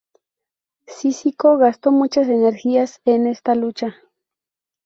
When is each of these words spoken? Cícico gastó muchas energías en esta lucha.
Cícico 0.87 1.59
gastó 1.59 1.91
muchas 1.91 2.27
energías 2.27 2.99
en 3.05 3.27
esta 3.27 3.53
lucha. 3.53 3.97